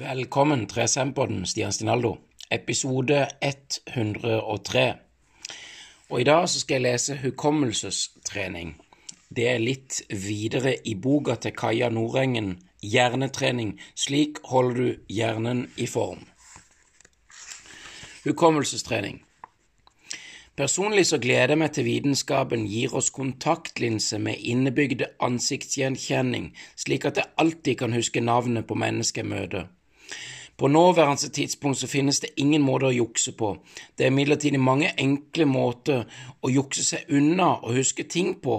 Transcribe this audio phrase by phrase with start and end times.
[0.00, 2.14] Velkommen til Sempodden, Stian Stinaldo,
[2.50, 4.94] episode 103.
[6.10, 8.70] Og I dag så skal jeg lese hukommelsestrening.
[9.36, 13.74] Det er litt videre i boka til Kaja Nordengen, Hjernetrening.
[13.92, 16.22] Slik holder du hjernen i form.
[18.24, 19.18] Hukommelsestrening.
[20.56, 27.20] Personlig så gleder jeg meg til vitenskapen gir oss kontaktlinse med innebygde ansiktsgjenkjenning, slik at
[27.20, 29.68] jeg alltid kan huske navnet på mennesket jeg møter.
[30.60, 33.54] På nåværende tidspunkt så finnes det ingen måter å jukse på.
[33.96, 36.02] Det er imidlertid mange enkle måter
[36.44, 38.58] å jukse seg unna og huske ting på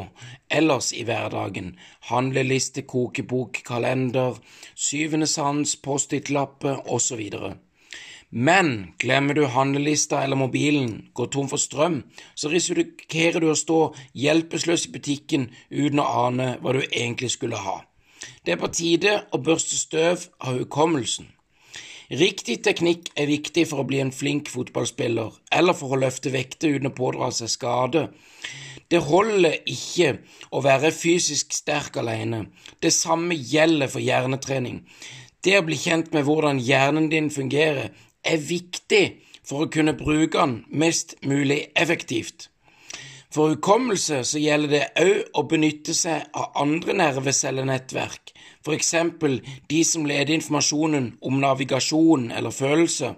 [0.50, 1.76] ellers i hverdagen.
[2.10, 4.40] Handleliste, kokebok, kalender,
[4.74, 7.22] syvende sans, Post-It-lapper osv.
[8.32, 12.00] Men glemmer du handlelista eller mobilen, går tom for strøm,
[12.34, 13.78] så risikerer du å stå
[14.18, 17.78] hjelpeløs i butikken uten å ane hva du egentlig skulle ha.
[18.42, 21.30] Det er på tide å børste støv av hukommelsen.
[22.12, 26.74] Riktig teknikk er viktig for å bli en flink fotballspiller, eller for å løfte vekter
[26.76, 28.02] uten å pådra seg skade.
[28.92, 30.18] Det holder ikke
[30.52, 32.50] å være fysisk sterk alene.
[32.84, 34.82] Det samme gjelder for hjernetrening.
[35.40, 37.94] Det å bli kjent med hvordan hjernen din fungerer,
[38.28, 39.06] er viktig
[39.48, 42.51] for å kunne bruke den mest mulig effektivt.
[43.32, 48.34] For hukommelse så gjelder det òg å benytte seg av andre nervecellenettverk,
[48.76, 49.38] eksempel
[49.72, 53.14] de som leder informasjonen om navigasjon eller følelse.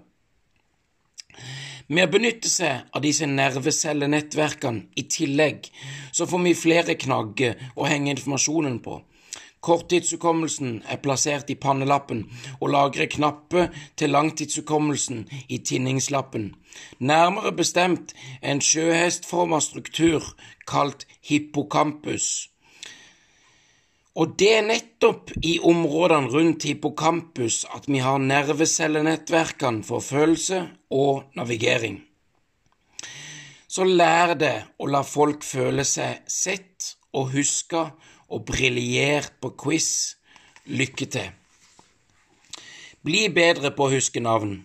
[1.90, 5.66] Med å benytte seg av disse nervecellenettverkene i tillegg,
[6.14, 9.02] så får vi flere knagger å henge informasjonen på.
[9.64, 12.26] Korttidshukommelsen er plassert i pannelappen
[12.60, 13.70] og lagrer knappe
[14.00, 16.50] til langtidshukommelsen i tinningslappen.
[17.00, 20.34] Nærmere bestemt en sjøhestforma struktur
[20.68, 22.50] kalt hippocampus.
[24.14, 31.24] Og det er nettopp i områdene rundt hippocampus at vi har nervecellenettverkene for følelse og
[31.40, 32.04] navigering.
[33.68, 37.88] Så lær det å la folk føle seg sett og huska
[38.30, 40.16] og briljert på quiz.
[40.66, 41.32] Lykke til.
[43.04, 44.62] Bli bedre på å huske navn.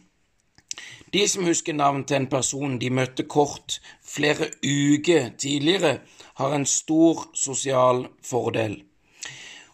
[1.13, 5.99] De som husker navn til en person de møtte kort flere uker tidligere,
[6.39, 8.77] har en stor sosial fordel.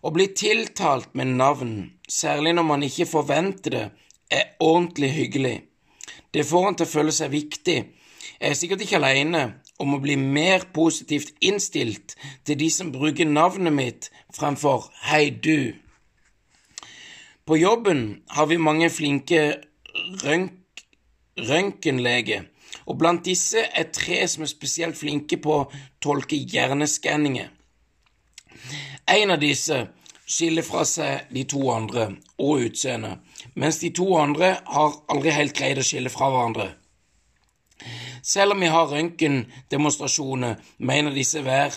[0.00, 1.74] Å bli tiltalt med navn,
[2.08, 3.84] særlig når man ikke forventer det,
[4.30, 5.56] er ordentlig hyggelig.
[6.32, 7.76] Det får en til å føle seg viktig.
[8.40, 9.44] Jeg er sikkert ikke alene
[9.82, 12.14] om å bli mer positivt innstilt
[12.46, 15.74] til de som bruker navnet mitt fremfor Hei, du.
[17.44, 19.40] På jobben har vi mange flinke
[20.24, 20.60] rønk
[21.34, 22.44] røntgenleger,
[22.86, 25.66] og blant disse er tre som er spesielt flinke på å
[26.02, 27.48] tolke hjerneskanninger.
[29.10, 29.80] En av disse
[30.24, 32.06] skiller fra seg de to andre
[32.38, 33.18] og utseendet,
[33.54, 36.70] mens de to andre har aldri helt greid å skille fra hverandre.
[38.24, 41.76] Selv om vi har røntgendemonstrasjoner, mener disse hver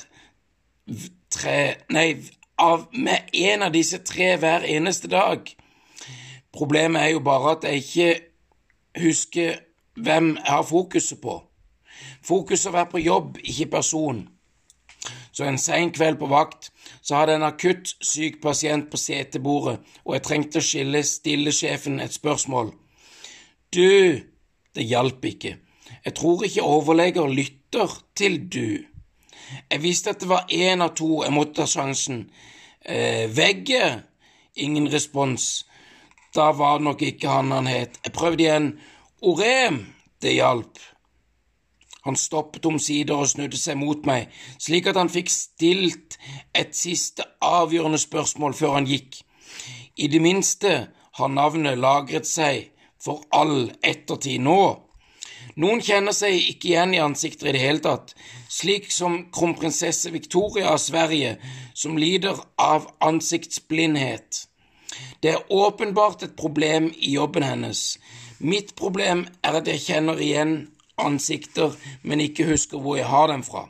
[1.30, 1.58] tre
[1.92, 2.14] Nei,
[2.58, 5.44] av, med en av disse tre hver eneste dag.
[6.56, 9.60] Problemet er jo bare at jeg ikke husker
[10.00, 11.36] hvem jeg har fokuset på.
[12.26, 14.24] Fokuset å være på jobb, ikke person.
[15.36, 16.72] Så en sein kveld på vakt
[17.02, 22.00] så hadde en akutt syk pasient på setebordet, og jeg trengte å skille stille sjefen
[22.02, 22.72] et spørsmål.
[23.76, 24.24] Du,
[24.74, 25.58] det hjalp ikke.
[26.08, 28.78] Jeg tror ikke overleger lytter til du.
[29.72, 32.30] Jeg visste at det var én av to jeg måtte ta sjansen.
[32.80, 34.06] Eh, vegge?
[34.56, 35.66] Ingen respons.
[36.32, 38.00] Da var det nok ikke han han het.
[38.06, 38.70] Jeg prøvde igjen.
[39.22, 39.82] Orem?
[40.22, 40.80] Det hjalp.
[42.08, 44.32] Han stoppet omsider og snudde seg mot meg,
[44.64, 46.16] slik at han fikk stilt
[46.56, 49.20] et siste avgjørende spørsmål før han gikk.
[50.00, 50.74] I det minste
[51.20, 54.87] har navnet lagret seg for all ettertid nå.
[55.58, 58.12] Noen kjenner seg ikke igjen i ansikter i det hele tatt,
[58.46, 61.38] slik som kronprinsesse Victoria av Sverige,
[61.74, 64.44] som lider av ansiktsblindhet.
[65.22, 67.98] Det er åpenbart et problem i jobben hennes.
[68.38, 70.56] Mitt problem er at jeg kjenner igjen
[71.02, 71.74] ansikter,
[72.06, 73.66] men ikke husker hvor jeg har dem fra.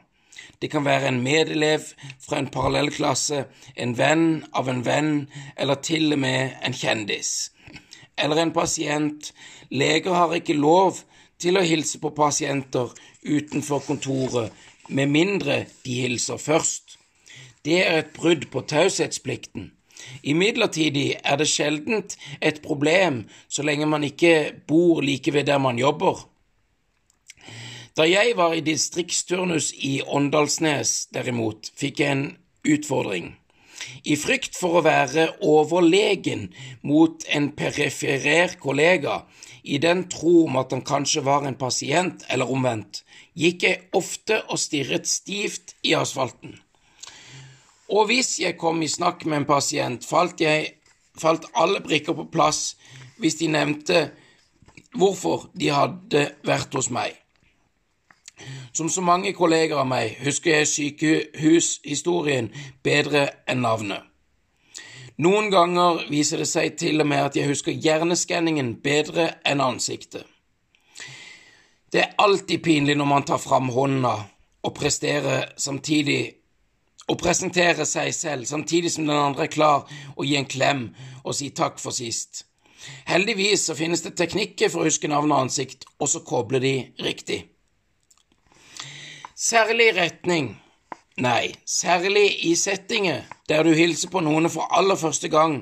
[0.60, 1.88] Det kan være en medelev
[2.20, 3.46] fra en parallellklasse,
[3.76, 7.54] en venn av en venn, eller til og med en kjendis.
[8.18, 9.32] Eller en pasient.
[9.70, 11.06] Leger har ikke lov
[11.42, 12.94] til å hilse på pasienter
[13.24, 14.54] utenfor kontoret,
[14.90, 16.96] med mindre de hilser først.
[17.66, 19.72] Det er et brudd på taushetsplikten.
[20.24, 25.80] Imidlertid er det sjeldent et problem så lenge man ikke bor like ved der man
[25.80, 26.24] jobber.
[27.98, 32.26] Da jeg var i distriktsturnus i Åndalsnes, derimot, fikk jeg en
[32.62, 33.32] utfordring.
[34.04, 36.48] I frykt for å være overlegen
[36.88, 39.22] mot en periferer kollega,
[39.64, 43.04] i den tro om at han kanskje var en pasient, eller omvendt,
[43.36, 46.56] gikk jeg ofte og stirret stivt i asfalten.
[47.88, 50.74] Og hvis jeg kom i snakk med en pasient, falt, jeg,
[51.20, 52.76] falt alle brikker på plass
[53.18, 54.10] hvis de nevnte
[54.98, 57.16] hvorfor de hadde vært hos meg.
[58.72, 62.52] Som så mange kolleger av meg husker jeg sykehushistorien
[62.86, 64.04] bedre enn navnet.
[65.18, 70.28] Noen ganger viser det seg til og med at jeg husker hjerneskanningen bedre enn ansiktet.
[71.90, 74.14] Det er alltid pinlig når man tar fram hånda
[74.68, 76.36] og presterer samtidig
[77.08, 80.90] og presenterer seg selv samtidig som den andre er klar å gi en klem
[81.24, 82.44] og si takk for sist.
[83.08, 86.76] Heldigvis så finnes det teknikker for å huske navn og ansikt, og så koble de
[87.04, 87.46] riktig.
[89.38, 90.56] Særlig retning
[91.22, 95.60] Nei, særlig i settinger der du hilser på noen for aller første gang,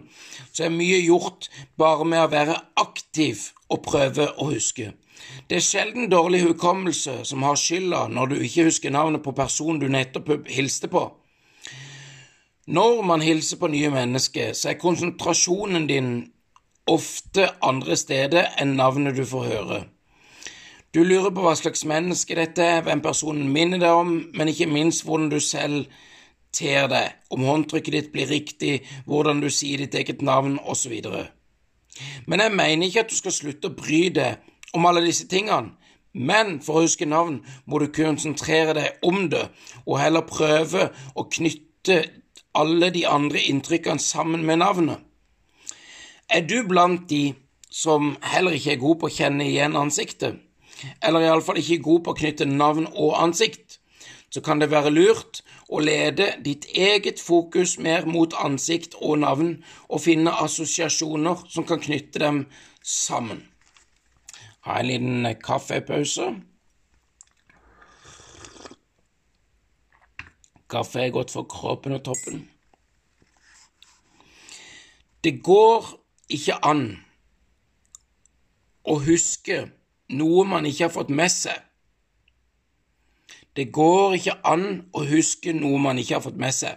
[0.55, 4.93] så er mye gjort bare med å være aktiv og prøve å huske.
[5.49, 9.81] Det er sjelden dårlig hukommelse som har skylda når du ikke husker navnet på personen
[9.83, 11.03] du nettopp hilste på.
[12.71, 16.13] Når man hilser på nye mennesker, så er konsentrasjonen din
[16.87, 19.81] ofte andre steder enn navnet du får høre.
[20.95, 24.69] Du lurer på hva slags menneske dette er, hvem personen minner deg om, men ikke
[24.71, 25.89] minst hvordan du selv
[26.55, 30.93] ter deg, om håndtrykket ditt blir riktig, hvordan du sier ditt eget navn, osv.
[32.31, 34.39] Men jeg mener ikke at du skal slutte å bry deg
[34.71, 35.73] om alle disse tingene,
[36.15, 39.49] men for å huske navn må du konsentrere deg om det,
[39.83, 42.05] og heller prøve å knytte
[42.55, 45.03] alle de andre inntrykkene sammen med navnet.
[46.31, 47.33] Er du blant de
[47.67, 50.44] som heller ikke er gode på å kjenne igjen ansiktet?
[51.01, 53.79] Eller iallfall ikke god på å knytte navn og ansikt,
[54.29, 55.41] så kan det være lurt
[55.71, 59.51] å lede ditt eget fokus mer mot ansikt og navn,
[59.89, 62.45] og finne assosiasjoner som kan knytte dem
[62.83, 63.45] sammen.
[64.65, 66.33] Ha en liten kaffepause.
[70.69, 72.47] Kaffe er godt for kroppen og toppen.
[75.23, 75.85] Det går
[76.29, 76.83] ikke an
[78.85, 79.63] å huske
[80.09, 81.61] noe man ikke har fått med seg.
[83.55, 86.75] Det går ikke an å huske noe man ikke har fått med seg.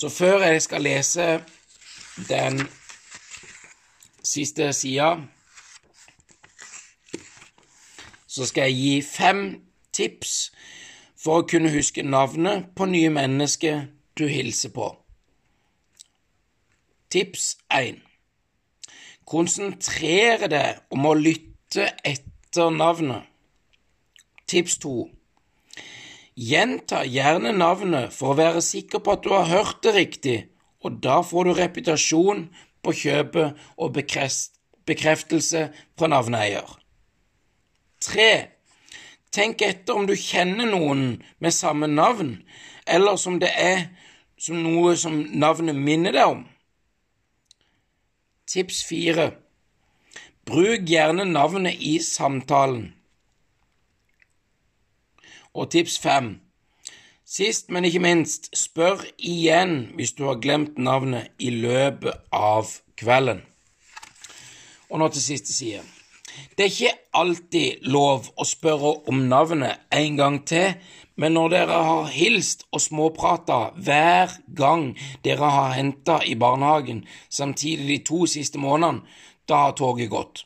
[0.00, 1.26] Så før jeg skal lese
[2.28, 2.64] den
[4.24, 5.14] siste sida,
[8.26, 9.44] så skal jeg gi fem
[9.94, 10.32] tips
[11.20, 13.86] for å kunne huske navnet på nye mennesker
[14.18, 14.88] du hilser på.
[17.14, 18.00] Tips 1.
[19.24, 23.24] Konsentrere deg om å lytte etter navnet.
[24.50, 25.08] Tips to.
[26.34, 30.38] Gjenta gjerne navnet for å være sikker på at du har hørt det riktig,
[30.84, 32.48] og da får du reputasjon
[32.84, 33.94] på kjøpet og
[34.86, 36.66] bekreftelse fra navneeier.
[38.04, 38.32] Tre.
[39.34, 42.36] Tenk etter om du kjenner noen med samme navn,
[42.86, 43.88] eller som det er
[44.38, 46.44] som noe som navnet minner deg om.
[48.54, 49.32] Tips fire
[50.46, 52.92] Bruk gjerne navnet i samtalen.
[55.54, 56.28] Og tips fem
[57.26, 62.70] Sist, men ikke minst, spør igjen hvis du har glemt navnet i løpet av
[63.00, 63.42] kvelden.
[64.86, 65.82] Og nå til siste side.
[66.54, 66.94] Det er ikke
[67.24, 70.78] alltid lov å spørre om navnet en gang til,
[71.16, 74.90] men når dere har hilst og småprata hver gang
[75.26, 79.04] dere har henta i barnehagen, samtidig de to siste månedene,
[79.48, 80.44] da har toget gått.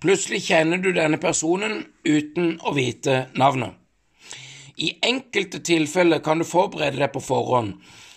[0.00, 3.76] Plutselig kjenner du denne personen uten å vite navnet.
[4.80, 7.74] I enkelte tilfeller kan du forberede deg på forhånd,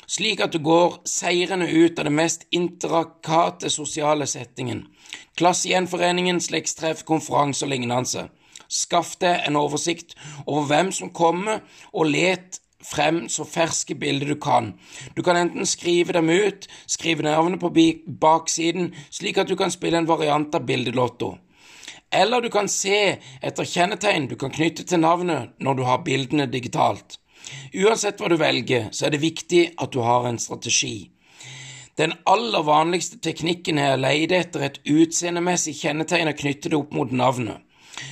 [0.08, 4.86] slik at du går seirende ut av den mest interakate sosiale settingen.
[5.40, 8.30] Klassegjenforeningen, slektstreff, konferanse og lignende.
[8.74, 10.16] Skaff deg en oversikt
[10.48, 11.62] over hvem som kommer,
[11.94, 14.74] og let frem så ferske bilder du kan.
[15.16, 17.72] Du kan enten skrive dem ut, skrive navnet på
[18.20, 21.36] baksiden, slik at du kan spille en variant av bildelotto.
[22.14, 26.46] Eller du kan se etter kjennetegn du kan knytte til navnet når du har bildene
[26.46, 27.18] digitalt.
[27.74, 31.10] Uansett hva du velger, så er det viktig at du har en strategi.
[31.98, 36.94] Den aller vanligste teknikken er å leide etter et utseendemessig kjennetegn og knytte det opp
[36.98, 37.62] mot navnet.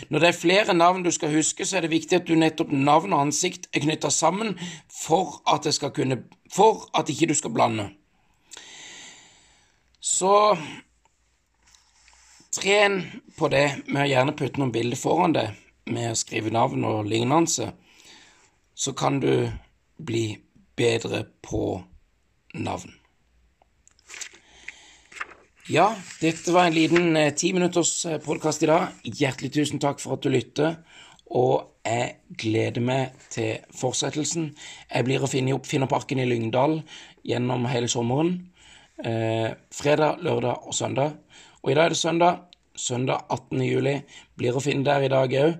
[0.10, 2.72] Når det er flere navn du skal huske, så er det viktig at du nettopp
[2.72, 4.56] navn og ansikt er knytta sammen
[4.92, 7.90] for at, det kunne, for at ikke du skal blande.
[10.02, 10.58] Så
[12.52, 13.02] tren
[13.38, 15.60] på det med å gjerne putte noen bilder foran deg
[15.92, 17.72] med å skrive navn og lignende,
[18.74, 19.50] så kan du
[20.02, 20.26] bli
[20.78, 21.78] bedre på
[22.54, 23.00] navn.
[25.72, 25.86] Ja,
[26.20, 28.98] dette var en liten eh, ti minutters eh, podkast i dag.
[29.08, 30.74] Hjertelig tusen takk for at du lytter,
[31.32, 34.50] og jeg gleder meg til fortsettelsen.
[34.90, 36.82] Jeg blir å finne i Oppfinnerparken i Lyngdal
[37.24, 38.34] gjennom hele sommeren.
[39.00, 41.16] Eh, fredag, lørdag og søndag.
[41.63, 42.44] Og i dag er det søndag.
[42.75, 43.63] Søndag 18.
[43.63, 43.96] juli.
[44.36, 45.56] Blir å finne der i dag òg.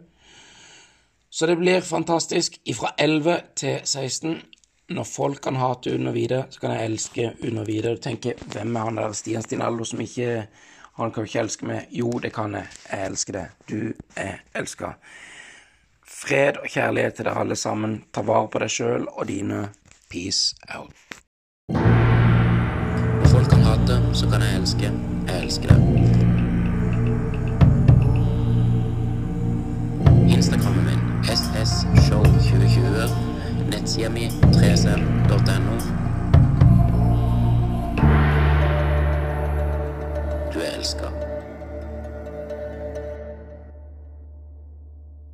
[1.32, 2.60] Så det blir fantastisk.
[2.76, 4.42] Fra 11 til 16
[4.90, 7.96] når folk kan hate Uno Vide, så kan jeg elske Uno Vide.
[7.96, 10.48] Du tenker, hvem er han der Stian Stinaldo som ikke
[10.94, 11.86] Han kan jo ikke elske meg.
[11.92, 12.68] Jo, det kan jeg.
[12.92, 13.46] Jeg elsker det.
[13.70, 14.92] Du er elska.
[16.06, 18.04] Fred og kjærlighet til dere alle sammen.
[18.14, 19.70] Ta vare på deg sjøl og dine.
[20.12, 20.92] Peace out.
[21.70, 24.92] Når folk kan hate, så kan jeg elske.
[25.28, 25.80] Jeg elsker det.
[30.36, 31.11] Instagrammen min
[33.70, 34.96] Enséñame, Teresa
[35.28, 36.11] Dortano.